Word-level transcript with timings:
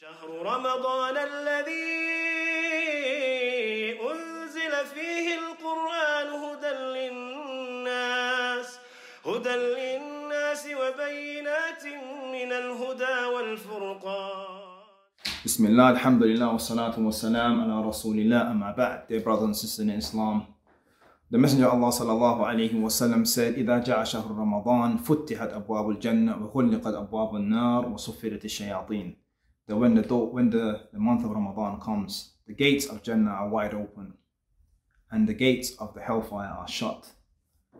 شهر 0.00 0.28
رمضان 0.52 1.16
الذي 1.30 1.92
أنزل 4.10 4.74
فيه 4.94 5.26
القرآن 5.42 6.28
هدى 6.44 6.72
للناس 6.96 8.68
هدى 9.28 9.54
للناس 9.76 10.62
وبينات 10.80 11.84
من 12.34 12.50
الهدى 12.62 13.16
والفرقان 13.34 14.60
Bismillah, 15.44 15.88
alhamdulillah, 15.92 16.48
wa 16.48 16.58
salatu 16.58 17.04
wa 17.04 17.12
salam 17.12 17.60
ala 17.60 17.84
rasulillah, 17.84 18.48
amma 18.50 18.72
ba'd. 18.72 19.08
Dear 19.08 19.20
brothers 19.20 19.44
and 19.52 19.56
sisters 19.56 19.84
in 19.84 19.90
Islam, 19.90 20.46
the 21.30 21.36
Messenger 21.36 21.66
of 21.68 21.74
Allah 21.76 21.92
sallallahu 21.92 22.40
alayhi 22.48 22.80
wa 22.80 22.88
sallam 22.88 23.26
said, 23.28 23.54
إذا 23.54 23.84
جاء 23.84 24.04
شهر 24.04 24.30
رمضان 24.32 24.96
فتحت 24.96 25.52
أبواب 25.52 25.90
الجنة 25.90 26.32
وغلقت 26.40 26.94
أبواب 26.94 27.36
النار 27.36 27.88
وصفرت 27.88 28.44
الشياطين. 28.44 29.29
That 29.70 29.76
when 29.76 29.94
the, 29.94 30.02
when 30.16 30.50
the, 30.50 30.80
the 30.92 30.98
month 30.98 31.24
of 31.24 31.30
Ramadan 31.30 31.78
comes, 31.78 32.32
the 32.48 32.54
gates 32.54 32.86
of 32.86 33.04
Jannah 33.04 33.30
are 33.30 33.48
wide 33.48 33.72
open 33.72 34.14
and 35.12 35.28
the 35.28 35.32
gates 35.32 35.76
of 35.78 35.94
the 35.94 36.00
hellfire 36.00 36.48
are 36.48 36.66
shut 36.66 37.08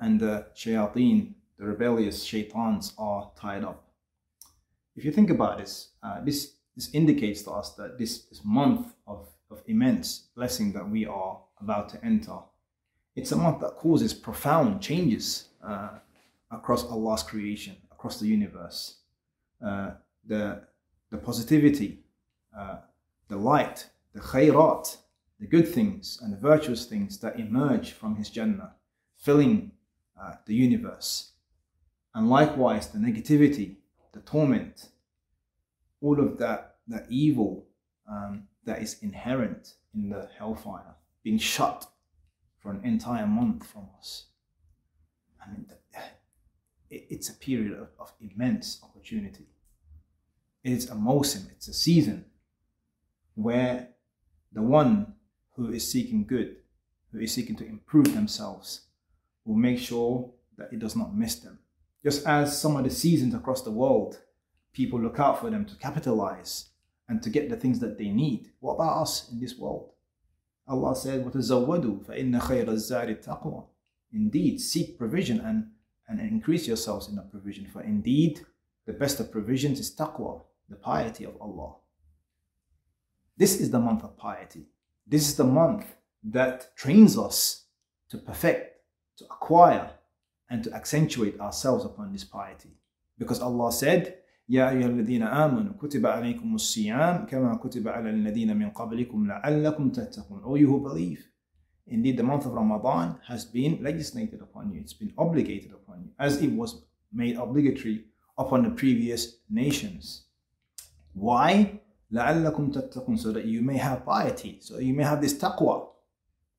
and 0.00 0.20
the 0.20 0.46
shayateen, 0.54 1.34
the 1.58 1.64
rebellious 1.64 2.22
shaitans 2.22 2.92
are 2.96 3.32
tied 3.36 3.64
up. 3.64 3.88
If 4.94 5.04
you 5.04 5.10
think 5.10 5.30
about 5.30 5.58
this, 5.58 5.88
uh, 6.00 6.20
this 6.24 6.52
this 6.76 6.94
indicates 6.94 7.42
to 7.42 7.50
us 7.50 7.74
that 7.74 7.98
this, 7.98 8.22
this 8.26 8.42
month 8.44 8.94
of, 9.08 9.26
of 9.50 9.60
immense 9.66 10.28
blessing 10.36 10.72
that 10.74 10.88
we 10.88 11.06
are 11.06 11.40
about 11.60 11.88
to 11.88 12.04
enter, 12.04 12.38
it's 13.16 13.32
a 13.32 13.36
month 13.36 13.62
that 13.62 13.74
causes 13.78 14.14
profound 14.14 14.80
changes 14.80 15.48
uh, 15.66 15.98
across 16.52 16.84
Allah's 16.84 17.24
creation, 17.24 17.74
across 17.90 18.20
the 18.20 18.28
universe. 18.28 18.98
Uh, 19.60 19.90
the, 20.24 20.69
the 21.10 21.18
positivity, 21.18 22.00
uh, 22.56 22.78
the 23.28 23.36
light, 23.36 23.88
the 24.12 24.20
khayrat, 24.20 24.96
the 25.38 25.46
good 25.46 25.68
things 25.68 26.18
and 26.20 26.32
the 26.32 26.36
virtuous 26.36 26.86
things 26.86 27.18
that 27.18 27.38
emerge 27.38 27.92
from 27.92 28.16
His 28.16 28.30
Jannah, 28.30 28.74
filling 29.16 29.72
uh, 30.20 30.34
the 30.46 30.54
universe. 30.54 31.32
And 32.14 32.28
likewise, 32.28 32.88
the 32.88 32.98
negativity, 32.98 33.76
the 34.12 34.20
torment, 34.20 34.88
all 36.00 36.20
of 36.20 36.38
that, 36.38 36.76
that 36.88 37.06
evil 37.08 37.66
um, 38.10 38.48
that 38.64 38.82
is 38.82 38.98
inherent 39.02 39.74
in 39.94 40.10
the 40.10 40.28
hellfire 40.36 40.96
being 41.22 41.38
shut 41.38 41.86
for 42.58 42.70
an 42.72 42.80
entire 42.84 43.26
month 43.26 43.66
from 43.66 43.88
us. 43.98 44.26
I 45.42 45.50
mean, 45.50 45.66
it's 46.90 47.28
a 47.28 47.34
period 47.34 47.72
of, 47.72 47.88
of 47.98 48.12
immense 48.20 48.80
opportunity 48.82 49.46
It 50.63 50.71
is 50.71 50.89
a 50.89 50.95
mosim, 50.95 51.51
it's 51.51 51.67
a 51.67 51.73
season 51.73 52.25
where 53.35 53.89
the 54.51 54.61
one 54.61 55.13
who 55.53 55.71
is 55.71 55.89
seeking 55.89 56.25
good, 56.25 56.57
who 57.11 57.19
is 57.19 57.33
seeking 57.33 57.55
to 57.57 57.65
improve 57.65 58.13
themselves, 58.13 58.81
will 59.43 59.55
make 59.55 59.79
sure 59.79 60.31
that 60.57 60.73
it 60.73 60.79
does 60.79 60.95
not 60.95 61.15
miss 61.15 61.35
them. 61.35 61.59
Just 62.03 62.25
as 62.25 62.59
some 62.59 62.75
of 62.75 62.83
the 62.83 62.89
seasons 62.89 63.33
across 63.33 63.61
the 63.61 63.71
world 63.71 64.19
people 64.75 64.99
look 64.99 65.19
out 65.19 65.39
for 65.39 65.49
them 65.49 65.65
to 65.65 65.75
capitalize 65.77 66.69
and 67.07 67.23
to 67.23 67.29
get 67.29 67.49
the 67.49 67.55
things 67.55 67.79
that 67.79 67.97
they 67.97 68.09
need. 68.09 68.51
What 68.59 68.75
about 68.75 69.01
us 69.01 69.31
in 69.31 69.39
this 69.39 69.57
world? 69.57 69.91
Allah 70.67 70.95
said, 70.95 71.23
وَتَزَوَّدُوا 71.23 72.05
فَإِنَّ 72.05 72.39
خَيْرَ 72.41 72.65
الزَّارِ 72.65 73.23
التَّقْوَى 73.23 73.63
Indeed, 74.11 74.59
seek 74.59 74.97
provision 74.97 75.39
and, 75.39 75.67
and 76.07 76.19
increase 76.19 76.67
yourselves 76.67 77.07
in 77.07 77.15
that 77.15 77.31
provision. 77.31 77.67
For 77.67 77.83
indeed, 77.83 78.41
the 78.85 78.93
best 78.93 79.19
of 79.19 79.31
provisions 79.31 79.79
is 79.79 79.95
taqwa, 79.95 80.41
the 80.69 80.75
piety 80.75 81.25
of 81.25 81.35
Allah. 81.41 81.75
This 83.37 83.59
is 83.59 83.69
the 83.69 83.79
month 83.79 84.03
of 84.03 84.17
piety. 84.17 84.65
This 85.07 85.27
is 85.27 85.35
the 85.35 85.43
month 85.43 85.85
that 86.23 86.75
trains 86.75 87.17
us 87.17 87.65
to 88.09 88.17
perfect, 88.17 88.81
to 89.17 89.25
acquire, 89.25 89.91
and 90.49 90.63
to 90.63 90.73
accentuate 90.73 91.39
ourselves 91.39 91.85
upon 91.85 92.11
this 92.11 92.23
piety. 92.23 92.71
Because 93.17 93.41
Allah 93.41 93.71
said, 93.71 94.15
يا 94.49 94.69
أيها 94.69 94.87
الذين 94.87 95.23
آمنوا 95.23 95.73
كتب 95.73 96.05
عليكم 96.05 96.55
الصيام 96.55 97.25
كما 97.25 97.55
كتب 97.55 97.87
على 97.87 98.09
الذين 98.09 98.57
من 98.57 98.69
قبلكم 98.69 99.27
لعلكم 99.27 99.89
تتقون 99.89 100.41
O 100.43 100.55
you 100.55 100.67
who 100.67 100.79
believe 100.79 101.27
Indeed 101.87 102.17
the 102.17 102.23
month 102.23 102.45
of 102.45 102.53
Ramadan 102.53 103.19
has 103.27 103.43
been 103.45 103.83
legislated 103.83 104.41
upon 104.41 104.71
you 104.71 104.81
It's 104.81 104.93
been 104.93 105.13
obligated 105.17 105.71
upon 105.71 106.03
you 106.03 106.11
as 106.19 106.41
it 106.43 106.51
was 106.51 106.83
made 107.11 107.37
obligatory 107.37 108.05
upon 108.37 108.61
the 108.63 108.69
previous 108.69 109.37
nations 109.49 110.25
Why? 111.13 111.79
لعلكم 112.11 112.71
تتقون 112.71 113.17
So 113.17 113.31
that 113.31 113.45
you 113.45 113.61
may 113.61 113.77
have 113.77 114.05
piety 114.05 114.57
So 114.61 114.79
you 114.79 114.93
may 114.93 115.03
have 115.03 115.21
this 115.21 115.33
taqwa 115.33 115.87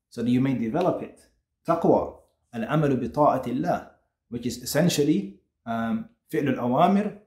So 0.09 0.23
that 0.23 0.29
you 0.29 0.41
may 0.41 0.53
develop 0.53 1.01
it 1.01 1.27
Taqwa 1.67 2.19
العمل 2.55 2.95
بطاعة 3.07 3.43
الله 3.47 3.89
Which 4.29 4.45
is 4.45 4.57
essentially 4.63 5.39
um, 5.65 6.05
فعل 6.29 6.47
الأوامر 6.49 7.17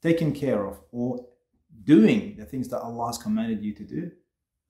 taken 0.00 0.32
care 0.32 0.66
of 0.66 0.78
or 0.92 1.26
doing 1.84 2.36
the 2.36 2.44
things 2.44 2.68
that 2.68 2.80
Allah 2.80 3.06
has 3.08 3.18
commanded 3.18 3.62
you 3.62 3.72
to 3.74 3.84
do 3.84 4.10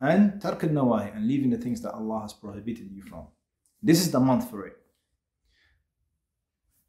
and 0.00 0.40
tark 0.40 0.64
al-nawahi 0.64 1.14
and 1.14 1.26
leaving 1.26 1.50
the 1.50 1.58
things 1.58 1.80
that 1.82 1.92
Allah 1.92 2.20
has 2.20 2.32
prohibited 2.32 2.90
you 2.90 3.02
from. 3.02 3.26
This 3.82 4.00
is 4.00 4.10
the 4.10 4.20
month 4.20 4.50
for 4.50 4.66
it. 4.66 4.76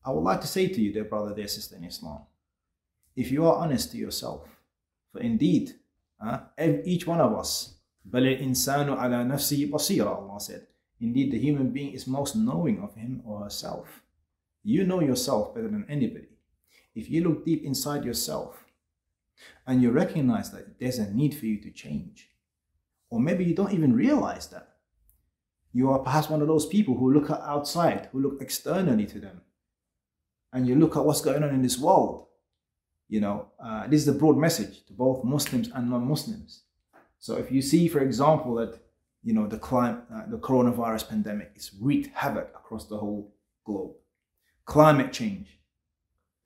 I 0.06 0.12
would 0.12 0.24
like 0.24 0.42
to 0.42 0.48
say 0.48 0.68
to 0.68 0.82
you, 0.82 0.94
dear 0.94 1.04
brother, 1.04 1.34
dear 1.36 1.48
sister 1.48 1.76
in 1.76 1.84
Islam, 1.84 2.20
if 3.16 3.32
you 3.32 3.46
are 3.46 3.56
honest 3.56 3.92
to 3.92 3.98
yourself, 3.98 4.48
for 5.12 5.22
indeed, 5.22 5.74
uh, 6.24 6.40
each 6.86 7.08
one 7.08 7.22
of 7.22 7.34
us, 7.34 7.76
بَلِ 8.10 8.40
الْإِنسَانُ 8.40 8.98
عَلَى 8.98 9.28
نَفْسِهِ 9.28 9.70
بَصِيرًا 9.70 10.08
Allah 10.08 10.40
said, 10.40 10.68
indeed 11.00 11.32
the 11.32 11.40
human 11.40 11.72
being 11.72 11.94
is 11.94 12.08
most 12.08 12.36
knowing 12.36 12.82
of 12.82 12.96
him 12.96 13.22
or 13.26 13.44
herself. 13.44 14.02
You 14.64 14.84
know 14.86 15.02
yourself 15.02 15.54
better 15.54 15.68
than 15.68 15.86
anybody 15.90 16.38
if 16.98 17.12
you 17.12 17.24
look 17.24 17.46
deep 17.46 17.64
inside 17.64 18.04
yourself 18.04 18.66
and 19.68 19.84
you 19.84 19.92
recognize 19.92 20.50
that 20.50 20.80
there's 20.80 20.98
a 20.98 21.14
need 21.14 21.36
for 21.36 21.46
you 21.46 21.62
to 21.62 21.70
change, 21.70 22.32
or 23.12 23.20
maybe 23.20 23.46
you 23.46 23.54
don't 23.54 23.72
even 23.72 23.94
realize 23.94 24.48
that, 24.48 24.78
you 25.74 25.92
are 25.92 26.00
perhaps 26.00 26.28
one 26.28 26.42
of 26.42 26.48
those 26.48 26.66
people 26.66 26.98
who 26.98 27.14
look 27.14 27.30
outside, 27.30 28.10
who 28.12 28.20
look 28.20 28.42
externally 28.42 29.06
to 29.06 29.20
them, 29.20 29.42
and 30.52 30.68
you 30.68 30.74
look 30.74 30.98
at 30.98 31.06
what's 31.06 31.22
going 31.22 31.44
on 31.44 31.54
in 31.54 31.62
this 31.62 31.78
world. 31.78 32.26
you 33.13 33.21
know, 33.21 33.49
uh, 33.63 33.87
this 33.89 34.01
is 34.01 34.09
a 34.09 34.15
broad 34.15 34.39
message 34.39 34.87
to 34.87 34.95
both 34.95 35.23
Muslims 35.23 35.69
and 35.75 35.91
non-Muslims. 35.91 36.63
So 37.19 37.37
if 37.37 37.53
you 37.53 37.61
see, 37.61 37.87
for 37.87 38.01
example, 38.01 38.55
that 38.55 38.81
you 39.23 39.35
know 39.35 39.47
the 39.47 39.59
climate, 39.59 40.01
uh, 40.11 40.23
the 40.31 40.39
coronavirus 40.39 41.11
pandemic 41.11 41.53
is 41.55 41.73
wreaked 41.79 42.09
havoc 42.15 42.49
across 42.55 42.87
the 42.87 42.97
whole 42.97 43.35
globe, 43.67 43.93
climate 44.65 45.13
change, 45.13 45.59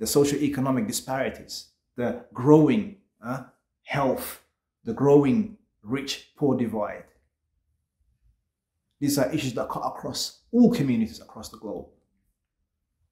the 0.01 0.09
socio-economic 0.09 0.89
disparities, 0.89 1.69
the 1.95 2.25
growing 2.35 2.97
uh, 3.25 3.45
health, 3.85 4.43
the 4.83 4.93
growing 4.93 5.57
rich-poor 5.85 6.57
divide. 6.57 7.05
These 8.99 9.19
are 9.19 9.33
issues 9.33 9.55
that 9.55 9.69
cut 9.69 9.87
across 9.87 10.41
all 10.51 10.75
communities 10.75 11.21
across 11.21 11.49
the 11.49 11.59
globe. 11.59 11.87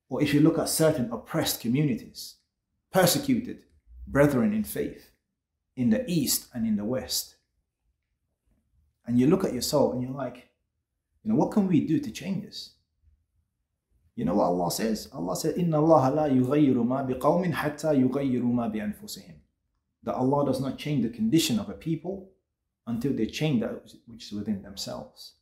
Or 0.09 0.21
if 0.21 0.35
you 0.35 0.41
look 0.41 0.59
at 0.59 0.69
certain 0.69 1.09
oppressed 1.13 1.61
communities, 1.61 2.39
persecuted 2.95 3.65
brethren 4.07 4.55
in 4.55 4.63
faith 4.63 5.11
in 5.75 5.91
the 5.91 6.09
East 6.09 6.47
and 6.55 6.65
in 6.65 6.77
the 6.77 6.85
West, 6.85 7.35
and 9.05 9.19
you 9.19 9.27
look 9.27 9.45
at 9.45 9.53
yourself 9.53 9.93
and 9.93 10.03
you're 10.03 10.13
like, 10.13 10.49
you 11.23 11.31
know, 11.31 11.35
what 11.35 11.51
can 11.51 11.67
we 11.67 11.81
do 11.81 11.99
to 11.99 12.11
change 12.13 12.45
this? 12.45 12.75
You 14.15 14.25
know 14.25 14.37
what 14.37 14.45
Allah 14.45 14.71
says? 14.71 15.09
Allah 15.13 15.35
said, 15.35 15.57
Inna 15.57 15.79
Allah 15.85 16.15
la 16.15 16.25
yughayyiru 16.29 16.87
ma 16.87 17.05
biqawmin 17.05 17.53
hatta 17.53 17.89
yughayyiru 17.89 18.45
ma 18.45 18.69
bi 18.69 18.79
anfusihim. 18.79 19.39
That 20.05 20.15
Allah 20.15 20.47
does 20.47 20.61
not 20.61 20.79
change 20.79 21.03
the 21.03 21.09
condition 21.09 21.59
of 21.59 21.69
a 21.69 21.73
people 21.73 22.31
until 22.87 23.13
they 23.13 23.27
change 23.27 23.61
that 23.63 23.73
which 24.07 24.27
is 24.27 24.33
within 24.33 24.63
themselves. 24.63 25.33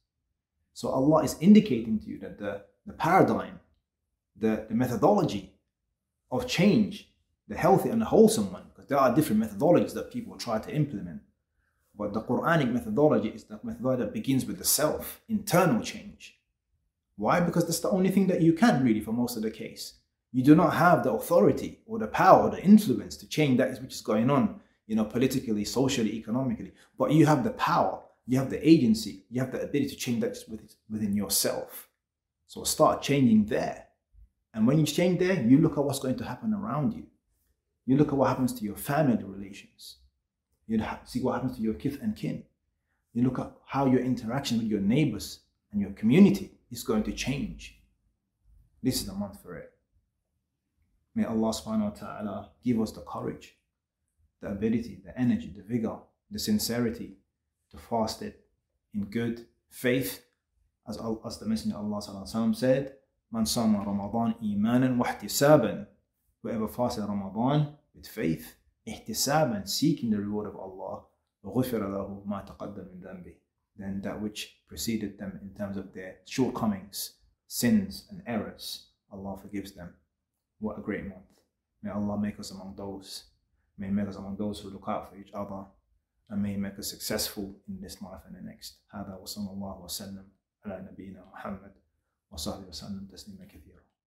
So 0.73 0.89
Allah 0.89 1.23
is 1.25 1.37
indicating 1.41 1.99
to 2.01 2.07
you 2.07 2.19
that 2.21 2.39
the, 2.39 2.63
the 2.87 2.95
paradigm, 2.95 3.61
the, 4.37 4.65
the 4.71 4.75
methodology 4.75 5.53
of 6.31 6.47
change, 6.47 7.12
the 7.53 7.59
healthy 7.59 7.91
and 7.91 8.01
the 8.01 8.07
wholesome 8.07 8.53
one, 8.53 8.65
because 8.69 8.89
there 8.89 8.99
are 8.99 9.15
different 9.15 9.43
methodologies 9.43 9.95
that 9.95 10.11
people 10.11 10.37
try 10.37 10.59
to 10.59 10.75
implement. 10.75 11.21
But 11.95 12.15
the 12.15 12.23
Quranic 12.23 12.73
methodology 12.73 13.29
is 13.29 13.45
the 13.45 13.61
methodology 13.63 14.05
that 14.05 14.15
begins 14.15 14.47
with 14.47 14.59
the 14.59 14.65
self, 14.65 15.21
internal 15.29 15.83
change. 15.83 16.39
Why? 17.17 17.41
Because 17.41 17.67
that's 17.67 17.81
the 17.81 17.91
only 17.91 18.11
thing 18.11 18.27
that 18.29 18.41
you 18.41 18.55
can 18.55 18.83
really 18.83 19.01
for 19.01 19.13
most 19.13 19.37
of 19.37 19.43
the 19.43 19.51
case. 19.51 19.95
You 20.33 20.43
do 20.43 20.55
not 20.55 20.73
have 20.75 21.05
the 21.05 21.13
authority 21.13 21.81
or 21.87 21.99
the 21.99 22.07
power 22.07 22.45
or 22.45 22.51
the 22.51 22.63
influence 22.63 23.17
to 23.19 23.29
change 23.29 23.59
that 23.59 23.81
which 23.83 23.93
is 23.93 24.01
going 24.01 24.31
on, 24.31 24.61
you 24.87 24.97
know, 24.97 25.05
politically, 25.05 25.65
socially, 25.67 26.15
economically. 26.15 26.73
But 26.99 27.13
you 27.13 27.27
have 27.27 27.45
the 27.45 27.51
power, 27.51 28.01
you 28.27 28.39
have 28.39 28.49
the 28.49 28.67
agency, 28.67 29.25
you 29.31 29.41
have 29.43 29.53
the 29.53 29.61
ability 29.61 29.91
to 29.91 29.97
change 29.97 30.23
that 30.23 30.39
within 30.89 31.15
yourself. 31.15 31.91
So 32.47 32.65
start 32.65 33.03
changing 33.03 33.45
there. 33.45 33.89
And 34.55 34.67
when 34.67 34.79
you 34.79 34.87
change 34.87 35.19
there, 35.19 35.43
you 35.43 35.59
look 35.59 35.77
at 35.77 35.85
what's 35.85 35.99
going 35.99 36.17
to 36.17 36.25
happen 36.25 36.55
around 36.55 36.95
you. 36.95 37.07
You 37.87 37.97
look 37.97 38.09
at 38.09 38.15
what 38.15 38.29
happens 38.29 38.53
to 38.55 38.65
your 38.65 38.77
family 38.77 39.23
relations. 39.23 39.97
You 40.67 40.83
see 41.05 41.21
what 41.21 41.35
happens 41.35 41.57
to 41.57 41.63
your 41.63 41.75
kith 41.75 41.99
and 42.01 42.15
kin. 42.17 42.45
You 43.13 43.25
look 43.25 43.39
at 43.39 43.53
how 43.67 43.87
your 43.87 44.01
interaction 44.01 44.59
with 44.59 44.69
your 44.69 44.81
neighbors 44.81 45.41
and 45.73 45.81
your 45.81 45.91
community 45.91 46.53
is 46.71 46.83
going 46.85 47.03
to 47.05 47.13
change. 47.13 47.79
This 48.83 48.97
is 48.97 49.07
the 49.07 49.13
month 49.13 49.43
for 49.43 49.57
it. 49.57 49.73
May 51.15 51.25
Allah 51.25 51.51
subhanahu 51.51 51.85
wa 51.85 51.91
ta'ala 51.91 52.51
give 52.65 52.81
us 52.81 52.93
the 52.93 53.03
courage, 53.03 53.57
the 54.41 54.49
ability, 54.49 55.03
the 55.05 55.17
energy, 55.19 55.53
the 55.55 55.63
vigor, 55.63 55.99
the 56.31 56.39
sincerity 56.39 57.19
to 57.71 57.77
fast 57.77 58.23
it 58.23 58.47
in 58.95 59.05
good 59.05 59.47
faith. 59.69 60.25
As, 60.89 60.99
as 61.27 61.39
the 61.39 61.47
Messenger 61.47 61.77
of 61.77 61.85
Allah 61.85 62.55
said, 62.55 62.95
Man 63.31 63.47
sama 63.47 63.85
Ramadan 63.85 64.35
imanan 64.43 64.97
wa 64.99 65.07
ihtisaban. 66.42 66.42
Whoever 66.44 66.68
fasted 66.68 67.06
Ramadan 67.08 67.78
with 67.96 68.08
faith, 68.08 68.56
ihtisaban, 68.86 69.68
seeking 69.68 70.12
the 70.12 70.18
reward 70.18 70.48
of 70.48 70.56
Allah, 70.56 71.06
غفر 71.46 71.80
له 71.80 72.24
ما 72.26 72.42
تقدم 72.46 72.88
من 72.88 73.02
ذنبه. 73.02 73.36
Then 73.78 74.02
that 74.02 74.22
which 74.22 74.64
preceded 74.68 75.18
them 75.18 75.40
in 75.42 75.54
terms 75.54 75.78
of 75.78 75.94
their 75.94 76.18
shortcomings, 76.26 77.14
sins 77.48 78.08
and 78.10 78.22
errors, 78.26 78.88
Allah 79.12 79.38
forgives 79.38 79.74
them. 79.74 79.94
What 80.60 80.80
a 80.80 80.82
great 80.82 81.06
month. 81.06 81.42
May 81.84 81.92
Allah 81.92 82.18
make 82.18 82.40
us 82.40 82.52
among 82.52 82.76
those. 82.76 83.26
May 83.78 83.88
He 83.88 83.94
make 83.94 84.08
us 84.08 84.16
among 84.16 84.38
those 84.38 84.60
who 84.60 84.72
look 84.72 84.86
out 84.88 85.10
for 85.10 85.18
each 85.18 85.32
other. 85.34 85.66
And 86.30 86.42
may 86.42 86.52
He 86.52 86.58
make 86.58 86.80
us 86.80 86.90
successful 86.90 87.56
in 87.68 87.80
this 87.82 88.02
life 88.02 88.22
and 88.26 88.36
the 88.36 88.42
next. 88.42 88.80
هذا 88.94 89.16
وصلى 89.22 89.52
الله 89.52 89.84
وسلم 89.84 90.26
على 90.66 90.90
نبينا 90.92 91.26
محمد 91.34 91.74
وصحبه 92.32 92.68
وسلم 92.68 93.08
تسليما 93.12 93.46
كثيرا 93.46 93.82